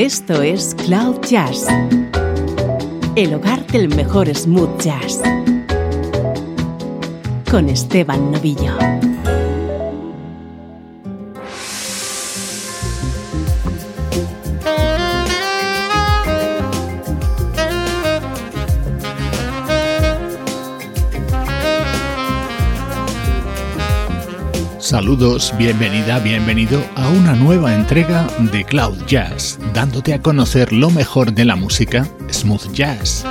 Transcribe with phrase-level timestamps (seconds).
[0.00, 1.66] Esto es Cloud Jazz,
[3.16, 5.20] el hogar del mejor smooth jazz,
[7.50, 8.78] con Esteban Novillo.
[24.90, 31.32] Saludos, bienvenida, bienvenido a una nueva entrega de Cloud Jazz, dándote a conocer lo mejor
[31.32, 33.24] de la música smooth jazz.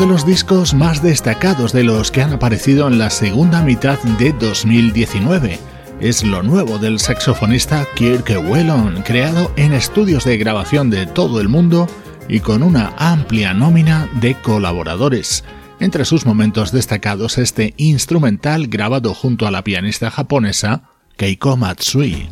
[0.00, 4.32] De los discos más destacados de los que han aparecido en la segunda mitad de
[4.32, 5.58] 2019.
[6.00, 11.50] es lo nuevo del saxofonista Kirk Whelan, creado en estudios de grabación de todo el
[11.50, 11.86] mundo
[12.28, 15.44] y con una amplia nómina de colaboradores.
[15.80, 20.84] Entre sus momentos destacados este instrumental grabado junto a la pianista japonesa
[21.18, 22.30] Keiko Matsui.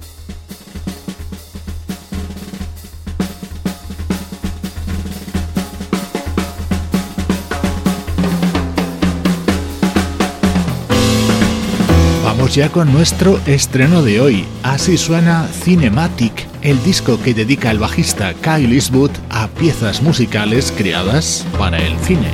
[12.59, 14.45] Ya con nuestro estreno de hoy.
[14.65, 21.47] Así suena Cinematic, el disco que dedica el bajista Kyle Eastwood a piezas musicales creadas
[21.57, 22.29] para el cine.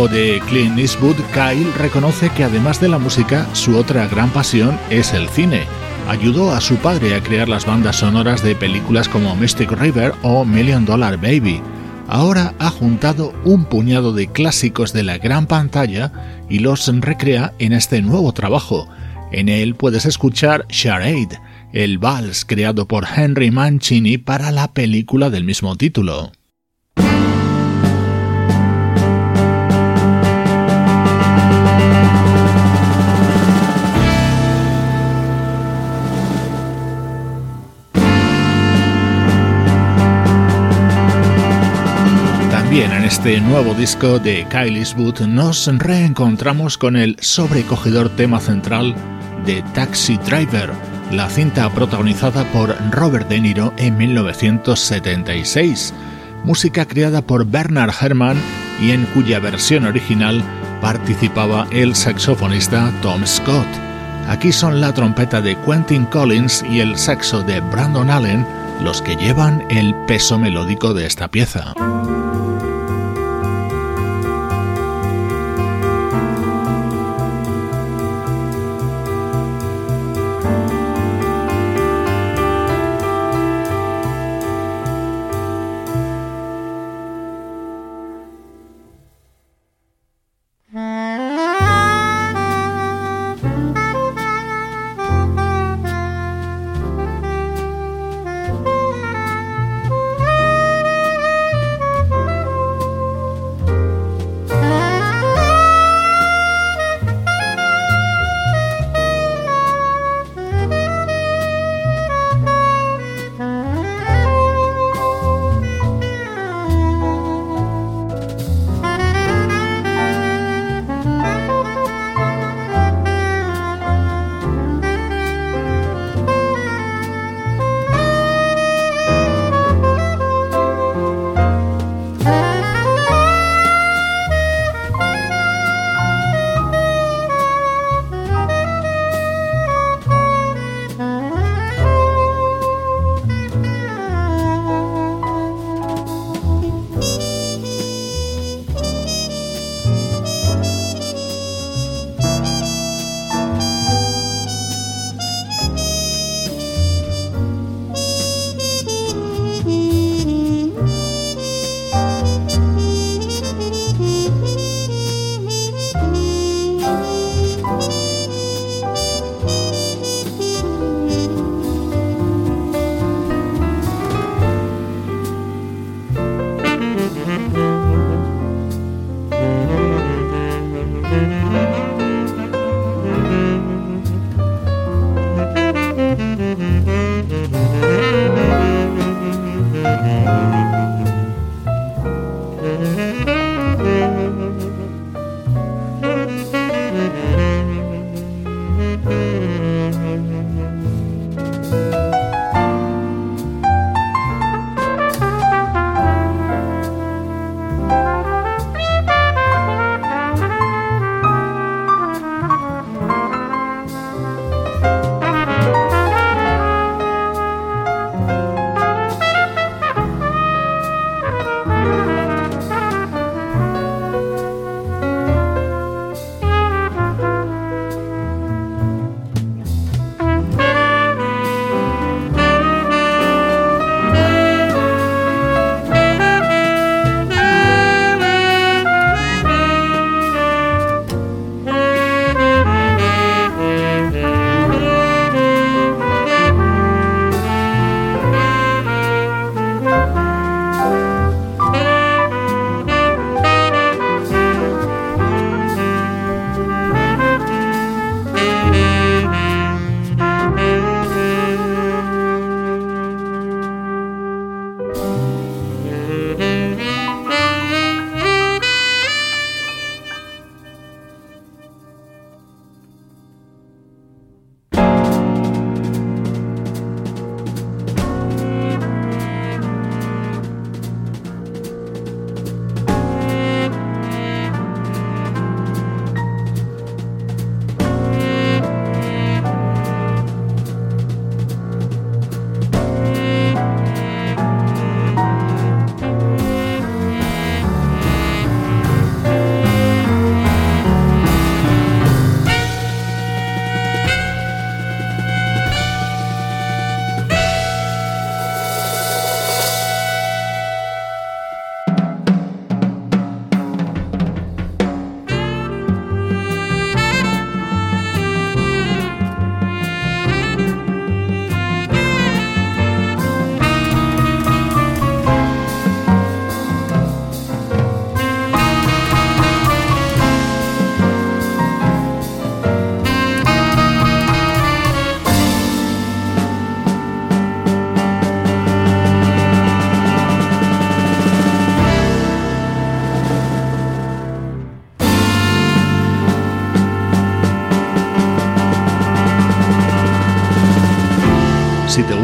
[0.00, 4.78] Hijo de Clint Eastwood, Kyle reconoce que además de la música, su otra gran pasión
[4.88, 5.64] es el cine.
[6.08, 10.46] Ayudó a su padre a crear las bandas sonoras de películas como Mystic River o
[10.46, 11.60] Million Dollar Baby.
[12.08, 16.12] Ahora ha juntado un puñado de clásicos de la gran pantalla
[16.48, 18.88] y los recrea en este nuevo trabajo.
[19.32, 21.38] En él puedes escuchar Charade,
[21.74, 26.32] el vals creado por Henry Mancini para la película del mismo título.
[42.70, 48.94] También en este nuevo disco de Kyle Eastwood nos reencontramos con el sobrecogedor tema central
[49.44, 50.70] de Taxi Driver,
[51.10, 55.92] la cinta protagonizada por Robert De Niro en 1976,
[56.44, 58.40] música creada por Bernard Herrmann
[58.80, 60.40] y en cuya versión original
[60.80, 63.66] participaba el saxofonista Tom Scott.
[64.28, 68.46] Aquí son la trompeta de Quentin Collins y el saxo de Brandon Allen
[68.80, 71.74] los que llevan el peso melódico de esta pieza.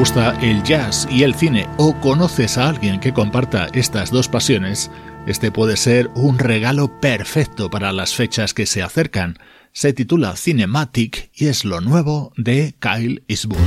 [0.06, 4.88] Gusta el jazz y el cine o conoces a alguien que comparta estas dos pasiones,
[5.26, 9.36] este puede ser un regalo perfecto para las fechas que se acercan.
[9.72, 13.58] Se titula Cinematic y es lo nuevo de Kyle Eastwood.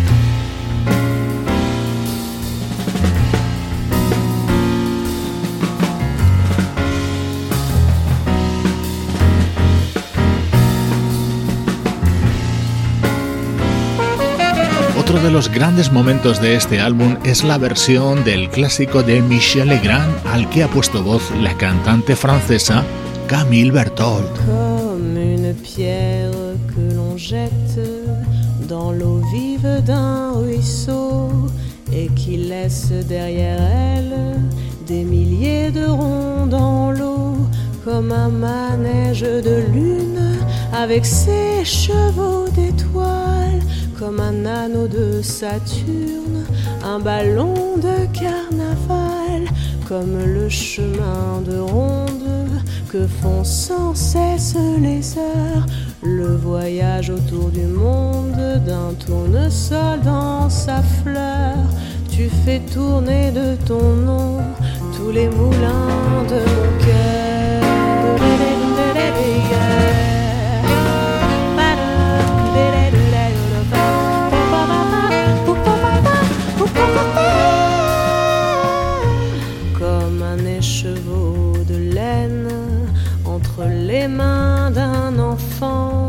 [15.10, 19.70] Otro de los grandes momentos de este álbum es la versión del clásico de Michel
[19.70, 22.84] Legrand al que ha puesto voz la cantante francesa
[23.28, 24.30] Camille Berthold.
[24.46, 26.30] Comme une pierre
[26.68, 27.80] que l'on jette
[28.68, 31.32] dans l'eau vive d'un ruisseau
[31.92, 34.40] et qui laisse derrière elle
[34.86, 37.36] des milliers de ronds dans l'eau,
[37.84, 40.38] comme un manège de lune
[40.72, 43.60] avec ses chevaux d'étoiles
[44.00, 46.46] comme un anneau de Saturne,
[46.86, 49.54] un ballon de carnaval,
[49.90, 52.50] comme le chemin de ronde
[52.90, 55.66] que font sans cesse les heures,
[56.02, 61.58] le voyage autour du monde d'un tournesol dans sa fleur.
[62.10, 64.38] Tu fais tourner de ton nom
[64.96, 66.99] tous les moulins de mon cœur.
[84.00, 86.08] Les mains d'un enfant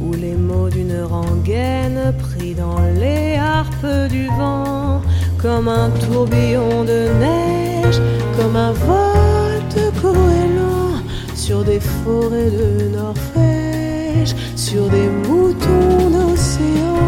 [0.00, 5.00] ou les mots d'une rengaine pris dans les harpes du vent,
[5.42, 8.00] comme un tourbillon de neige,
[8.36, 10.94] comme un vol de goéland
[11.34, 12.68] sur des forêts de
[12.98, 17.06] Norvège, sur des moutons d'océan,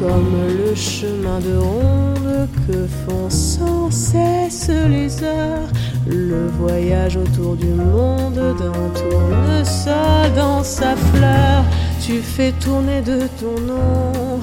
[0.00, 0.32] comme
[0.62, 5.72] le chemin de ronde que font sans cesse les heures
[6.08, 11.64] le voyage autour du monde d'un tournesol dans sa fleur.
[12.00, 14.40] Tu fais tourner de ton nom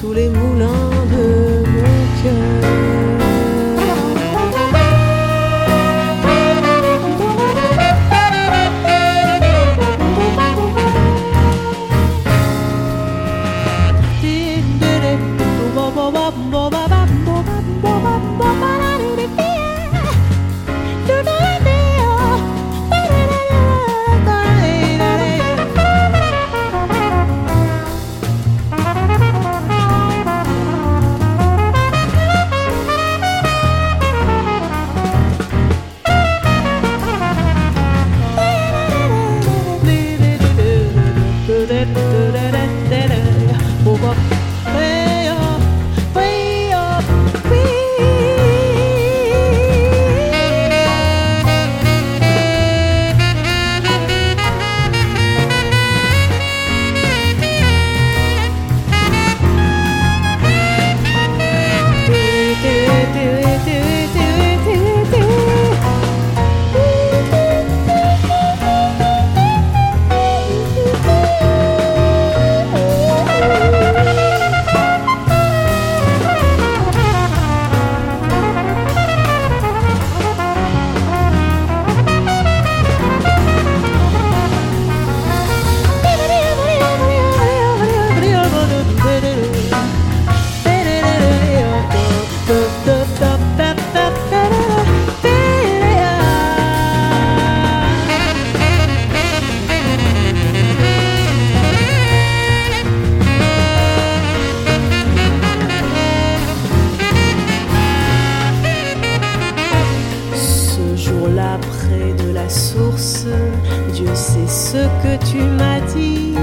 [0.00, 3.27] tous les moulins de mon cœur.
[113.92, 116.34] Dieu sait ce que tu m'as dit,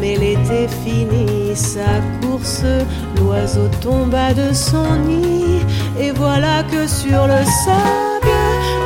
[0.00, 2.64] mais l'été finit sa course.
[3.16, 5.60] L'oiseau tomba de son nid,
[5.98, 8.36] et voilà que sur le sable,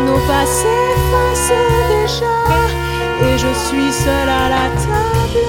[0.07, 1.53] nos pas s'effacent
[1.89, 2.37] déjà.
[3.27, 5.45] Et je suis seule à la table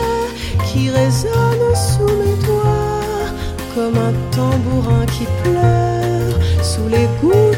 [0.66, 3.30] qui résonne sous mes doigts,
[3.76, 7.57] comme un tambourin qui pleure sous les gouttes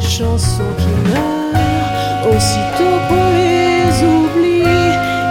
[0.00, 1.40] chansons qui meurent
[2.28, 4.62] aussitôt qu'on les oublie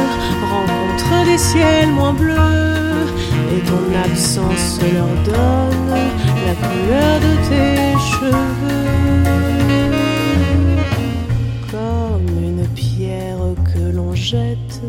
[0.53, 3.07] rencontrent des ciels moins bleus
[3.55, 5.97] et ton absence leur donne
[6.45, 8.49] la couleur de tes cheveux.
[11.71, 13.37] Comme une pierre
[13.73, 14.81] que l'on jette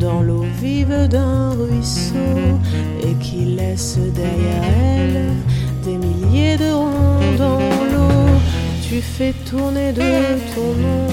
[0.00, 2.58] dans l'eau vive d'un ruisseau
[3.02, 5.45] et qui laisse derrière elle
[5.86, 7.60] des milliers de ronds dans
[7.92, 8.40] l'eau.
[8.82, 10.10] Tu fais tourner de
[10.54, 11.06] ton nom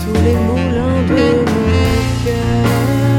[0.00, 3.17] tous les moulins de mon cœur.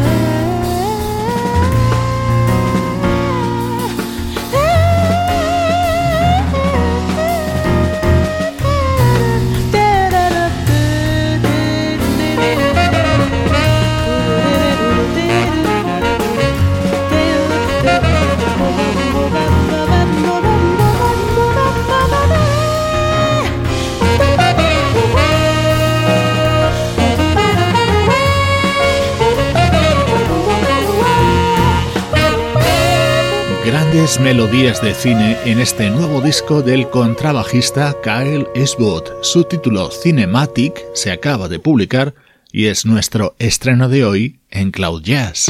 [34.19, 39.03] Melodías de cine en este nuevo disco del contrabajista Kyle Eastwood.
[39.21, 42.13] Su título Cinematic se acaba de publicar
[42.51, 45.47] y es nuestro estreno de hoy en Cloud Jazz.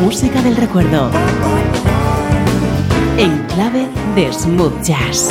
[0.00, 1.10] Música del recuerdo.
[3.18, 5.28] En clave de smooth jazz.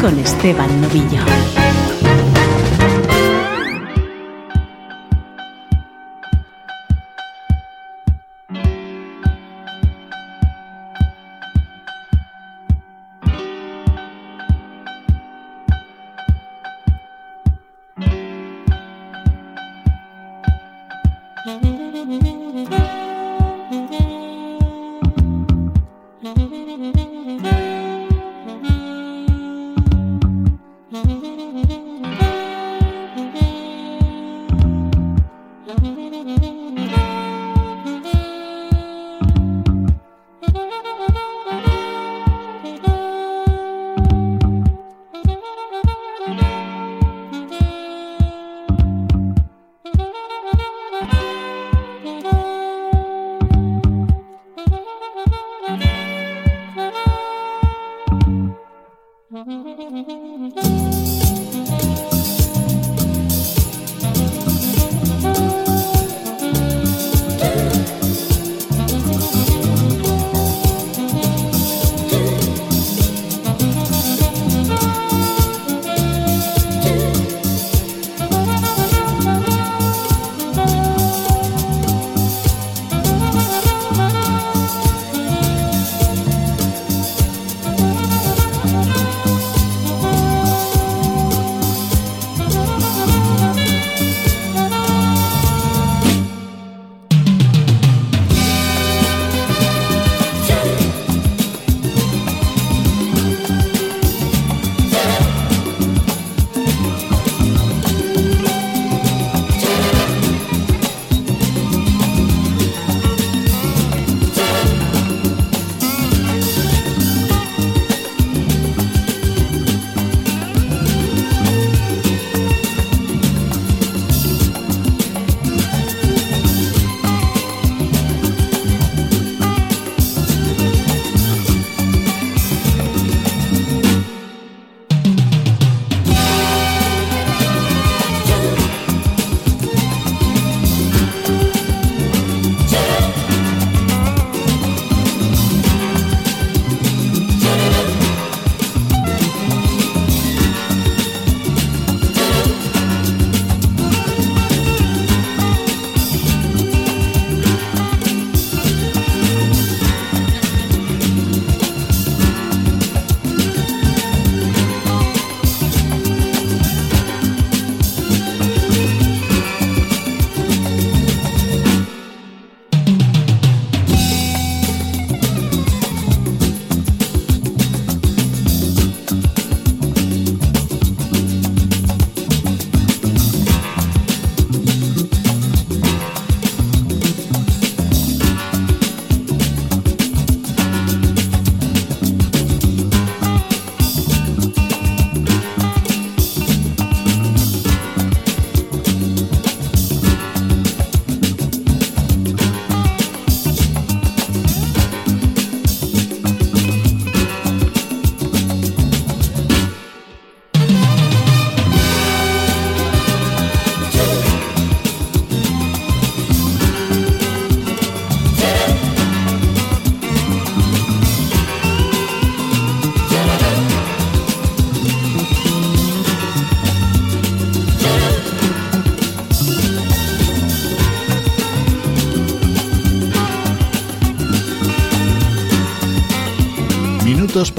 [0.00, 1.61] Con Esteban Novillo.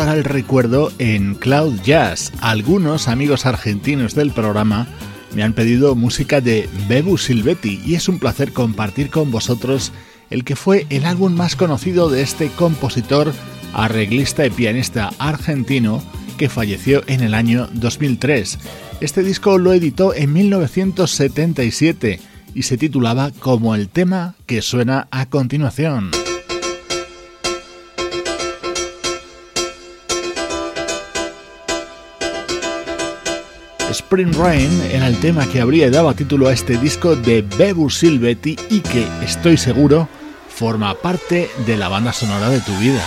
[0.04, 2.34] Para el recuerdo en Cloud Jazz.
[2.42, 4.86] Algunos amigos argentinos del programa
[5.34, 9.94] me han pedido música de Bebu Silvetti y es un placer compartir con vosotros
[10.30, 13.32] el que fue el álbum más conocido de este compositor,
[13.72, 16.04] arreglista y pianista argentino
[16.38, 18.60] que falleció en el año 2003.
[19.00, 22.20] Este disco lo editó en 1977
[22.54, 26.23] y se titulaba como el tema que suena a continuación.
[33.94, 38.56] Spring Rain era el tema que habría dado título a este disco de Bebu Silvetti
[38.72, 40.10] y que, estoy seguro,
[40.50, 43.04] forma parte de la banda sonora de tu vida.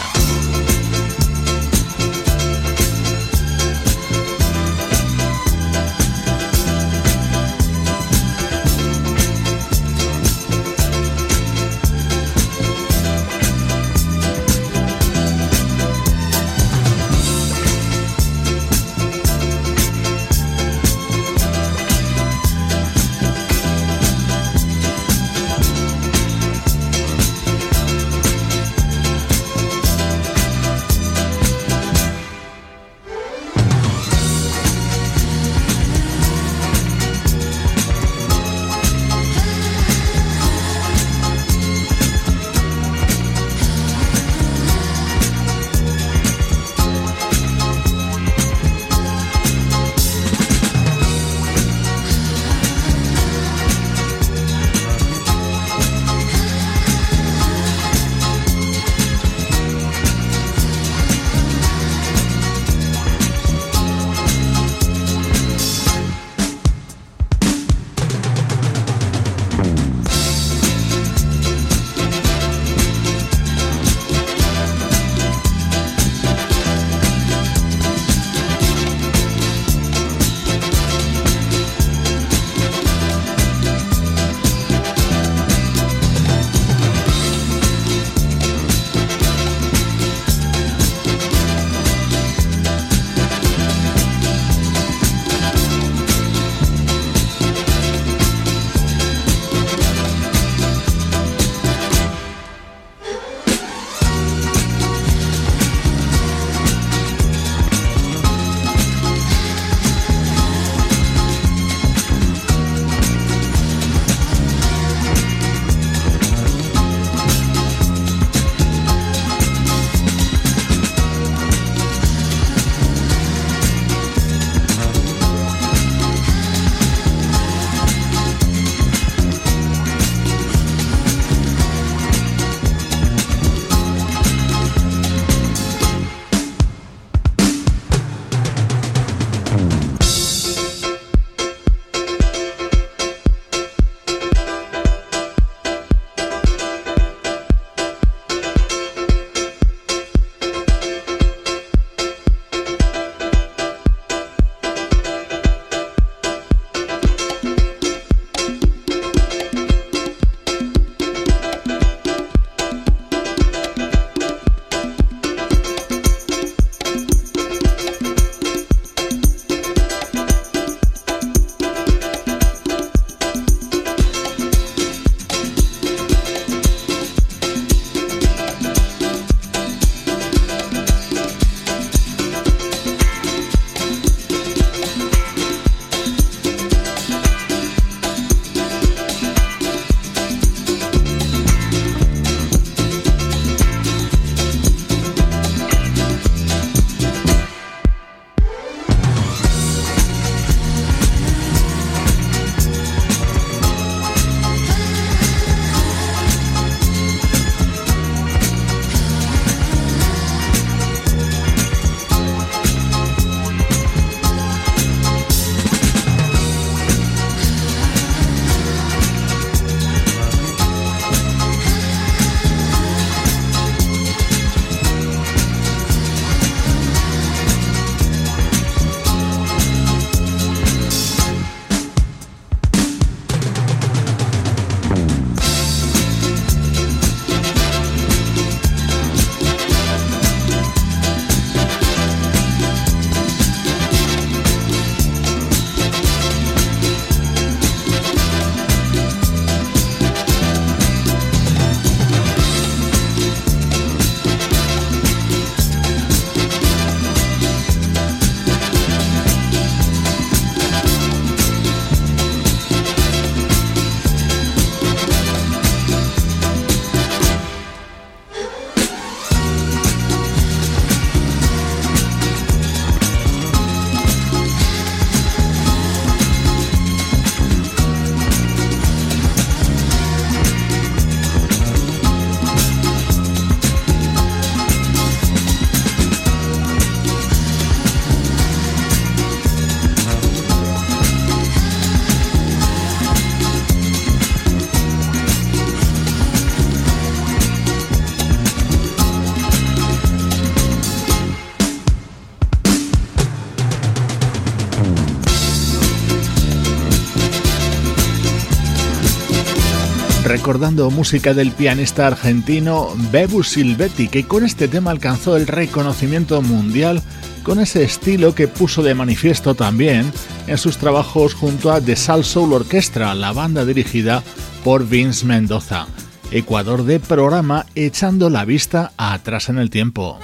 [310.47, 317.03] Recordando música del pianista argentino Bebu Silvetti, que con este tema alcanzó el reconocimiento mundial
[317.43, 320.13] con ese estilo que puso de manifiesto también
[320.47, 324.23] en sus trabajos junto a The Sal Soul Orchestra, la banda dirigida
[324.63, 325.89] por Vince Mendoza.
[326.31, 330.21] Ecuador de programa echando la vista atrás en el tiempo.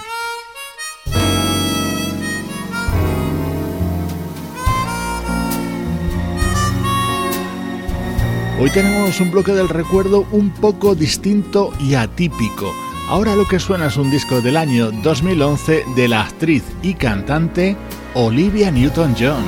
[8.63, 12.73] Hoy tenemos un bloque del recuerdo un poco distinto y atípico.
[13.09, 17.77] Ahora lo que suena es un disco del año 2011 de la actriz y cantante
[18.15, 19.43] Olivia Newton-John.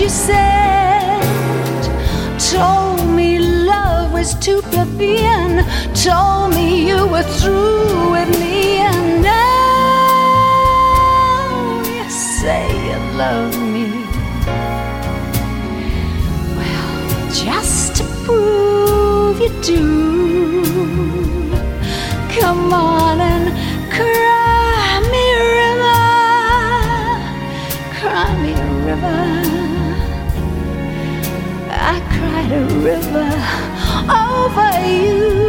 [0.00, 1.20] You said.
[2.52, 5.64] Told me love was too plebeian.
[5.92, 9.82] Told me you were through with me, and now
[11.84, 14.04] you say you love me.
[16.56, 19.84] Well, just to prove you do.
[22.38, 23.50] Come on and
[23.90, 26.02] cry me a river,
[27.98, 28.54] cry me a
[28.86, 29.47] river.
[32.52, 33.30] A river
[34.08, 35.47] over you.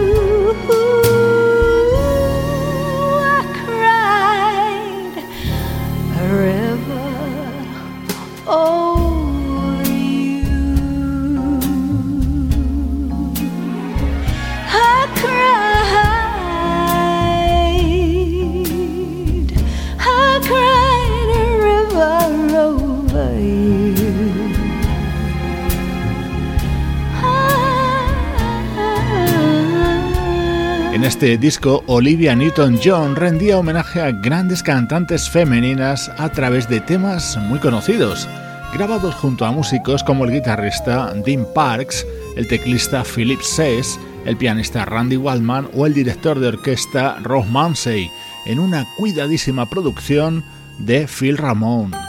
[31.09, 37.57] Este disco, Olivia Newton-John rendía homenaje a grandes cantantes femeninas a través de temas muy
[37.57, 38.29] conocidos,
[38.75, 42.05] grabados junto a músicos como el guitarrista Dean Parks,
[42.37, 48.11] el teclista Philip Sess, el pianista Randy Waldman o el director de orquesta Rob Mansey,
[48.45, 50.43] en una cuidadísima producción
[50.77, 52.08] de Phil Ramone.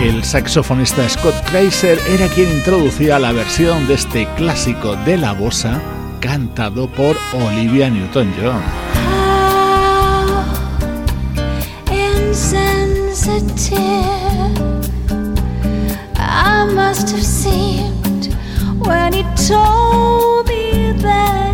[0.00, 5.80] El saxofonista Scott Kreiser era quien introducía la versión de este clásico de la bossa
[6.20, 8.62] cantado por Olivia Newton-John.
[21.06, 21.45] That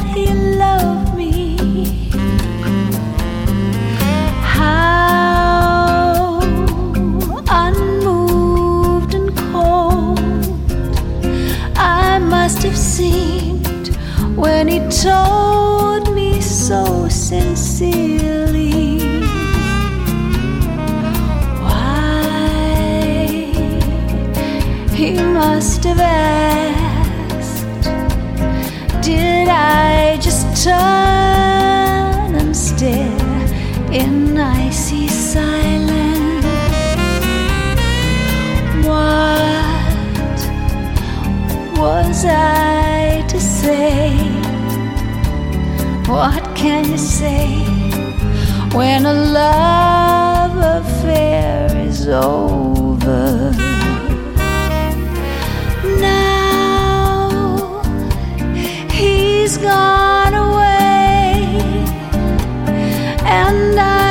[12.97, 13.89] seemed
[14.37, 18.99] when he told me so sincerely.
[21.65, 22.13] Why
[24.93, 27.65] he must have asked
[29.01, 33.49] Did I just turn and stare
[33.91, 36.45] in icy silence?
[38.87, 39.33] What
[41.79, 42.82] was I
[43.63, 44.11] say?
[46.09, 47.47] What can you say
[48.75, 53.53] when a love affair is over?
[56.01, 57.83] Now
[58.91, 61.37] he's gone away,
[63.25, 64.02] and I'm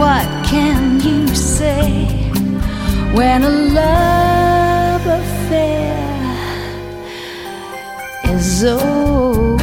[0.00, 2.06] What can you say
[3.12, 5.94] when a love affair
[8.24, 9.59] is over?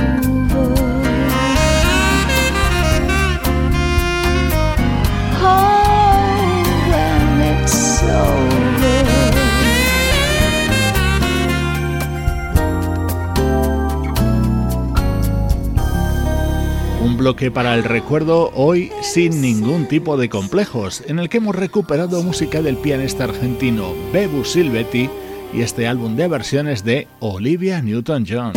[17.17, 22.21] Que para el recuerdo hoy sin ningún tipo de complejos, en el que hemos recuperado
[22.21, 25.09] música del pianista argentino Bebu Silvetti
[25.51, 28.53] y este álbum de versiones de Olivia Newton-John.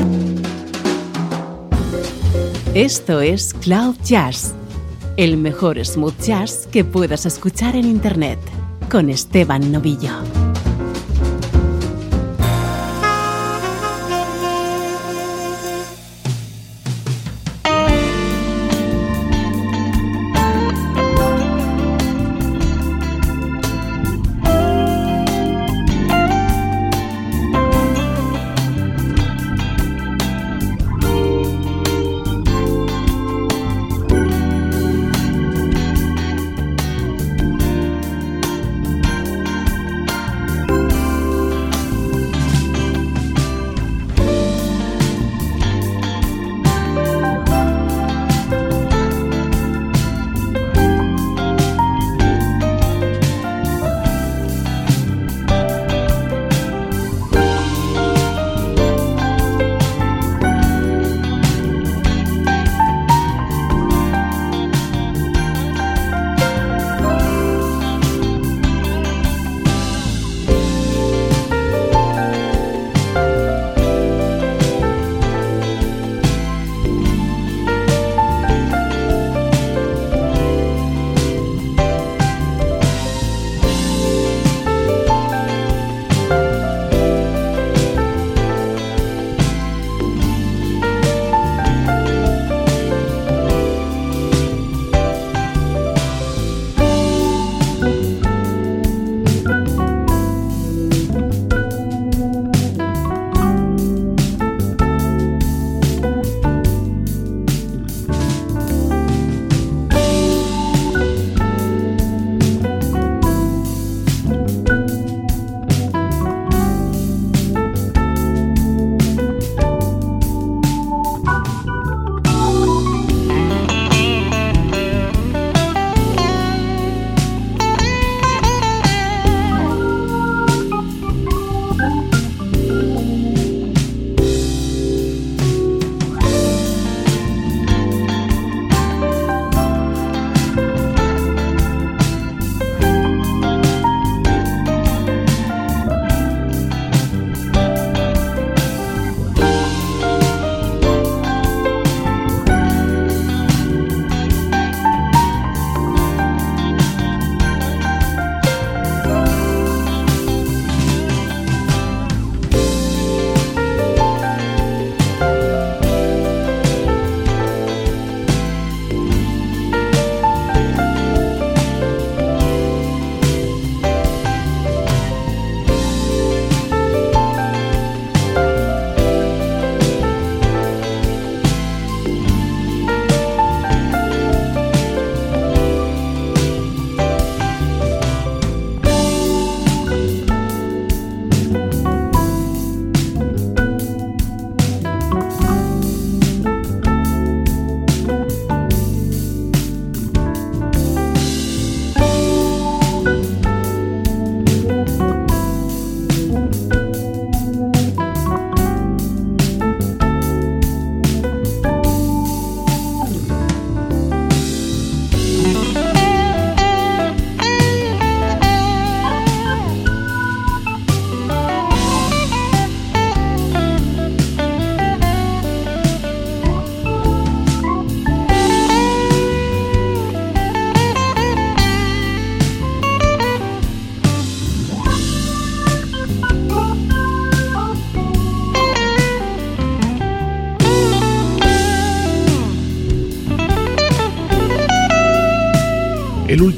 [2.75, 4.55] Esto es Cloud Jazz,
[5.17, 8.39] el mejor smooth jazz que puedas escuchar en Internet,
[8.91, 10.40] con Esteban Novillo.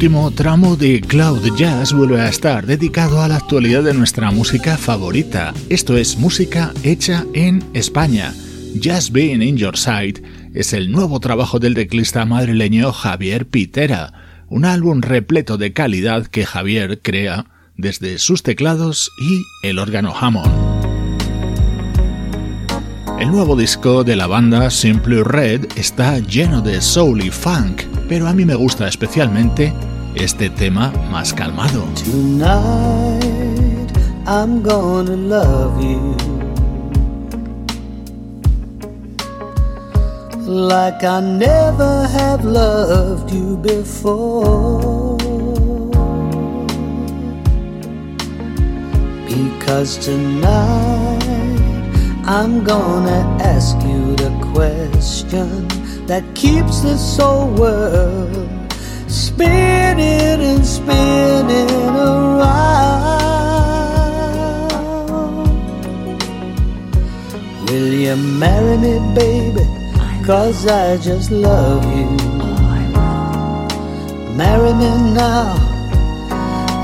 [0.02, 4.76] Último tramo de Cloud Jazz vuelve a estar dedicado a la actualidad de nuestra música
[4.76, 5.54] favorita.
[5.68, 8.34] Esto es música hecha en España.
[8.82, 10.18] Just Being in Your Sight
[10.54, 14.12] es el nuevo trabajo del teclista madrileño Javier Pitera,
[14.48, 17.46] un álbum repleto de calidad que Javier crea
[17.76, 20.52] desde sus teclados y el órgano Hammond.
[23.20, 27.82] El nuevo disco de la banda Simply Red está lleno de soul y funk
[28.12, 29.72] pero a mí me gusta especialmente
[30.14, 31.84] este tema más calmado.
[32.04, 33.22] Tonight
[34.26, 36.16] I'm gonna love you
[40.46, 45.16] like I never have loved you before.
[49.26, 51.22] Because tonight
[52.24, 55.66] I'm gonna ask you the question
[56.06, 58.61] that keeps this whole world
[59.12, 63.12] spinning and spinning around.
[67.68, 69.64] Will you marry me, baby?
[70.24, 72.08] Cause I just love you.
[74.34, 75.54] Marry me now,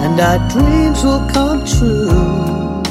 [0.02, 2.82] and our dreams will come true.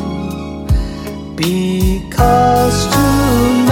[1.35, 3.66] Because tonight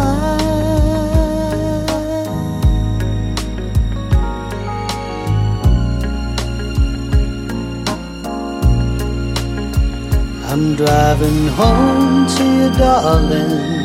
[10.51, 13.85] I'm driving home to you, darling.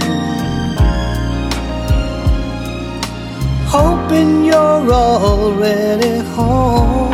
[3.68, 7.05] Hoping you're already home.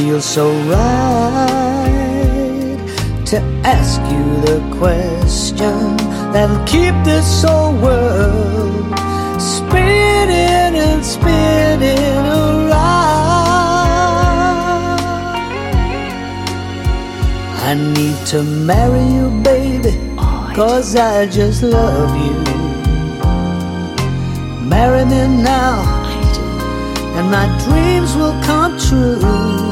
[0.00, 1.96] Feels so right
[3.26, 5.96] to ask you the question
[6.32, 8.86] that'll keep this whole world
[9.38, 12.70] spinning and spinning around.
[17.68, 19.92] I need to marry you, baby,
[20.56, 22.40] cause I just love you.
[24.66, 25.76] Marry me now,
[27.16, 29.69] and my dreams will come true.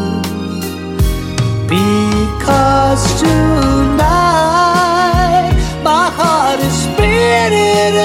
[1.68, 4.00] Because tonight,
[5.84, 7.97] my heart is spinning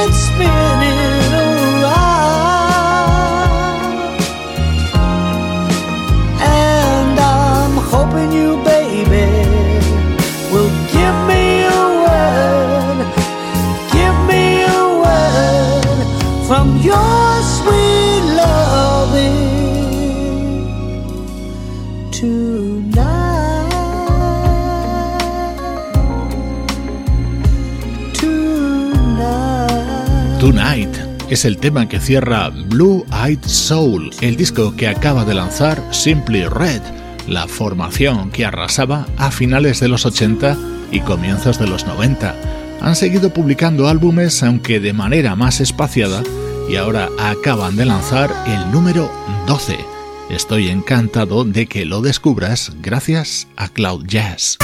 [31.34, 36.45] es el tema que cierra Blue Eyed Soul, el disco que acaba de lanzar Simply
[36.45, 36.81] Red
[37.27, 40.57] la formación que arrasaba a finales de los 80
[40.91, 42.36] y comienzos de los 90.
[42.81, 46.21] Han seguido publicando álbumes aunque de manera más espaciada
[46.69, 49.11] y ahora acaban de lanzar el número
[49.47, 49.77] 12.
[50.29, 54.57] Estoy encantado de que lo descubras gracias a Cloud Jazz.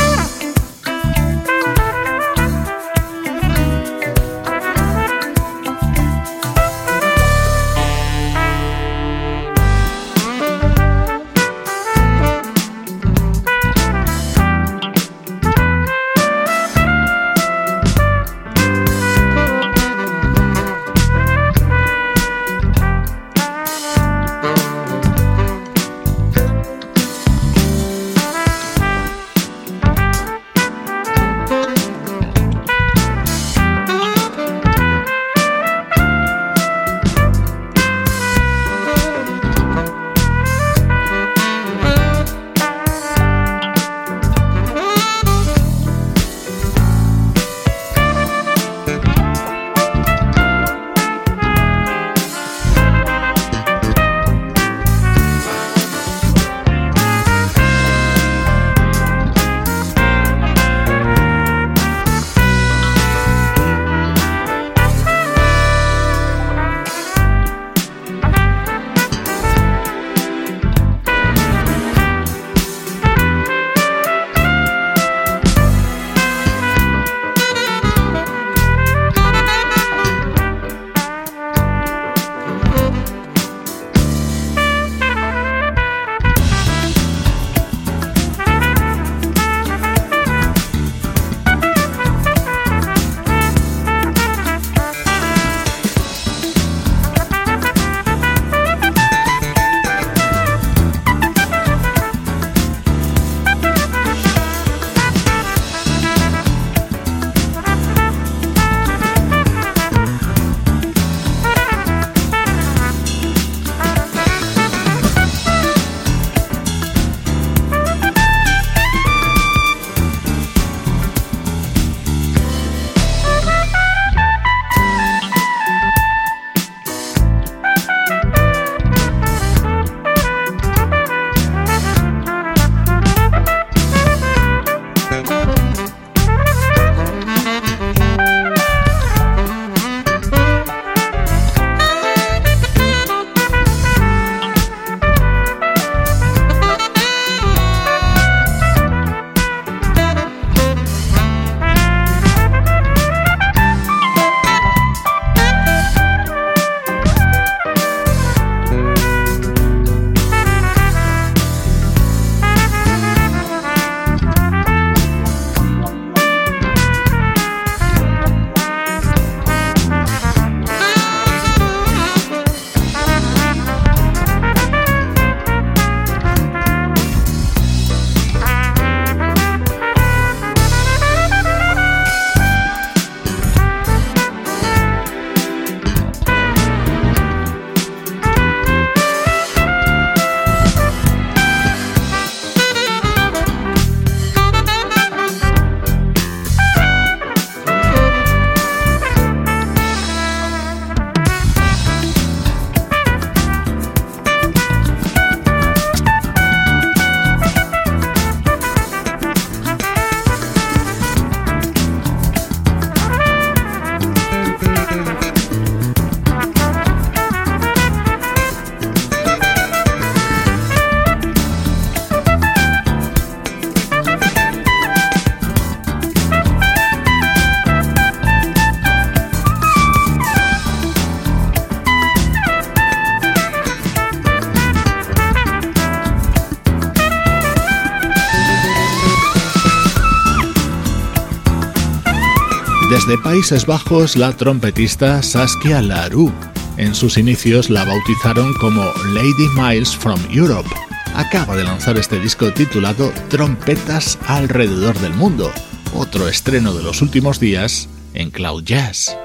[243.09, 246.31] Desde Países Bajos, la trompetista Saskia Larue.
[246.77, 248.83] En sus inicios la bautizaron como
[249.15, 250.69] Lady Miles from Europe.
[251.15, 255.51] Acaba de lanzar este disco titulado Trompetas alrededor del mundo,
[255.95, 259.17] otro estreno de los últimos días en Cloud Jazz.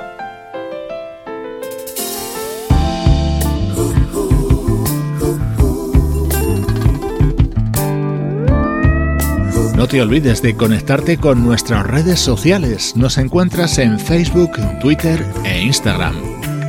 [9.85, 12.97] No te olvides de conectarte con nuestras redes sociales.
[12.97, 16.15] Nos encuentras en Facebook, Twitter e Instagram.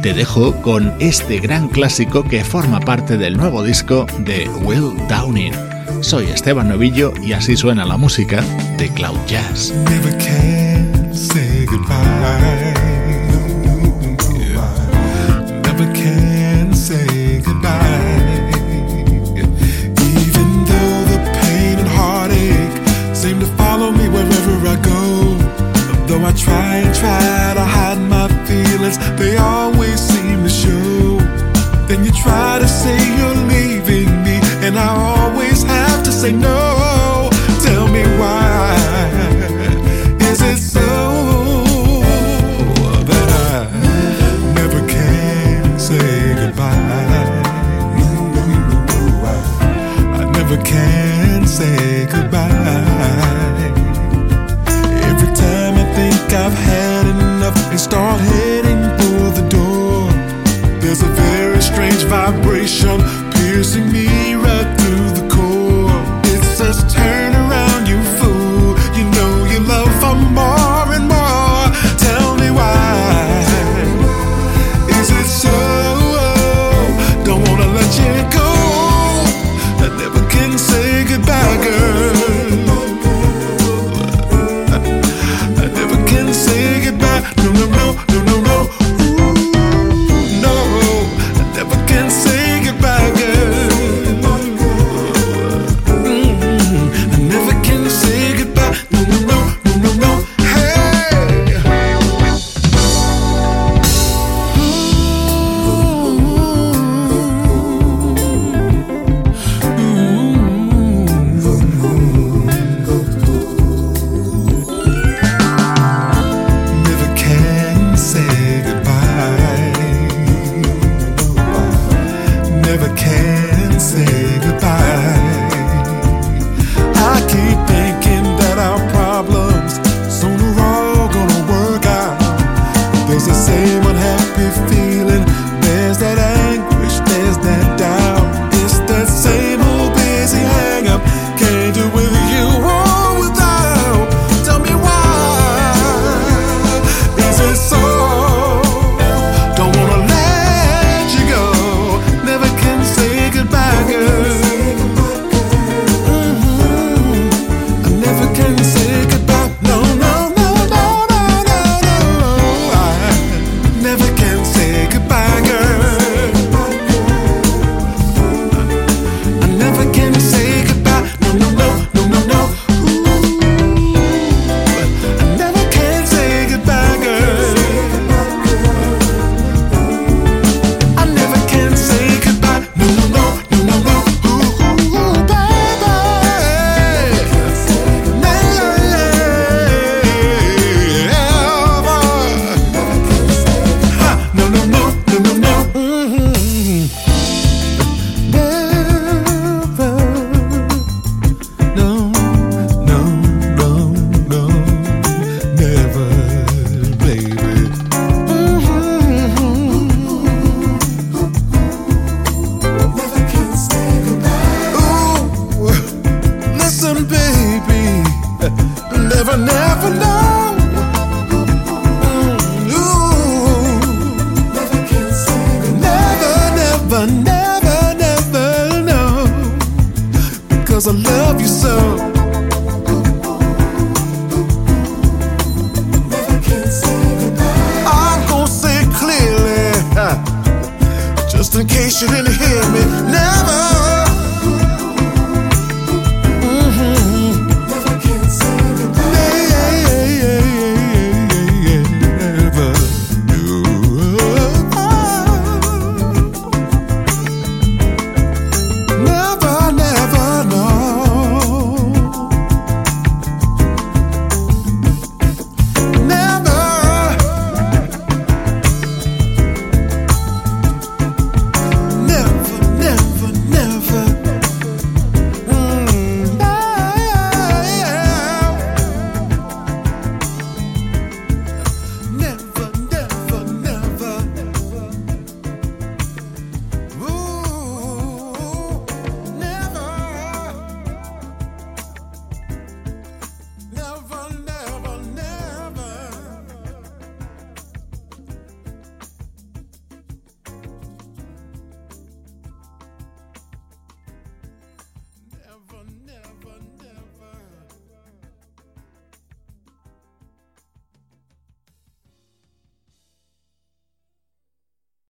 [0.02, 5.54] Te dejo con este gran clásico que forma parte del nuevo disco de Will Downing.
[6.02, 8.44] Soy Esteban Novillo y así suena la música
[8.78, 9.74] de Cloud Jazz.
[15.64, 16.45] Though
[26.36, 31.18] try and try to hide my feelings, they always seem to show.
[31.88, 37.30] Then you try to say you're leaving me, and I always have to say no.
[37.64, 39.05] Tell me why
[62.10, 63.25] vibration